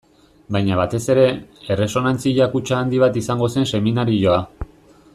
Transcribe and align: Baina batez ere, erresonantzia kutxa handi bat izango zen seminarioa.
Baina 0.55 0.77
batez 0.79 1.01
ere, 1.15 1.25
erresonantzia 1.75 2.49
kutxa 2.57 2.81
handi 2.81 3.05
bat 3.05 3.23
izango 3.23 3.51
zen 3.57 3.71
seminarioa. 3.75 4.43